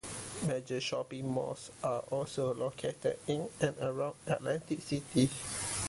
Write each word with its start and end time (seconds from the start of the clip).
Major 0.47 0.81
shopping 0.81 1.29
malls 1.31 1.69
are 1.83 1.99
also 2.09 2.55
located 2.55 3.19
in 3.27 3.47
and 3.59 3.75
around 3.81 4.15
Atlantic 4.25 4.81
City. 4.81 5.29